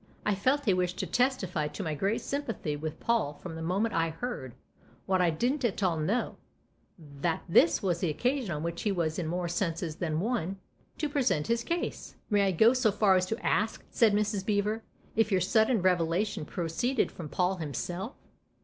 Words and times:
"I 0.25 0.33
felt 0.33 0.67
a 0.67 0.73
wish 0.73 0.95
to 0.95 1.05
testify 1.05 1.67
to 1.67 1.83
my 1.83 1.93
great 1.93 2.21
sympathy 2.21 2.75
with 2.75 2.99
Paul 2.99 3.35
from 3.35 3.55
the 3.55 3.61
moment 3.61 3.93
I 3.93 4.09
heard 4.09 4.55
what 5.05 5.21
I 5.21 5.29
didn't 5.29 5.63
at 5.63 5.83
all 5.83 5.99
know 5.99 6.37
that 6.97 7.43
this 7.47 7.83
was 7.83 7.99
the 7.99 8.09
occasion 8.09 8.49
on 8.49 8.63
which 8.63 8.81
he 8.81 8.91
was, 8.91 9.19
in 9.19 9.27
more 9.27 9.47
senses 9.47 9.97
than 9.97 10.19
one, 10.19 10.57
to 10.97 11.07
present 11.07 11.45
his 11.45 11.63
case."" 11.63 12.15
May 12.31 12.47
I 12.47 12.51
go 12.51 12.73
so 12.73 12.91
far 12.91 13.15
as 13.15 13.27
to 13.27 13.45
ask," 13.45 13.85
said 13.91 14.13
Mrs. 14.13 14.43
Beever, 14.43 14.81
"if 15.15 15.31
your 15.31 15.39
sudden 15.39 15.83
revelation 15.83 16.45
proceeded 16.45 17.11
from 17.11 17.29
Paul 17.29 17.57
himself?" 17.57 18.15